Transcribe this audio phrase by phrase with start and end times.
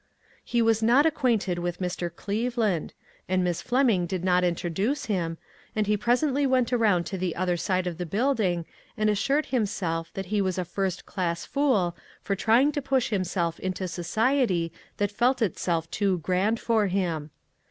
[0.43, 2.09] He was not ac quainted with Mr.
[2.11, 2.95] Cleveland,
[3.29, 5.37] and Miss Fleming did not introduce him,
[5.75, 8.65] and he presently went around to the other side of the building
[8.97, 13.59] and assured himself that he was a first class fool for trying to push himself
[13.59, 17.29] into society that felt itself too grand for him.